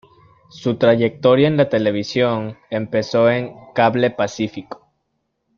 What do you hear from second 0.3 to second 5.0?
Su trayectoria en la televisión empezó en Cable Pacífico.